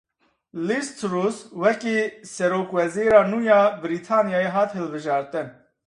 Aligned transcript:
LizTruss 0.67 1.37
wekî 1.61 1.99
Serokwezîra 2.33 3.21
nû 3.31 3.39
ya 3.49 3.61
Brîtanyayê 3.81 4.49
hat 4.57 4.71
hilbijartin. 4.77 5.47